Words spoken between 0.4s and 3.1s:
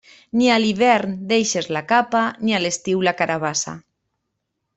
a l'hivern deixes la capa, ni a l'estiu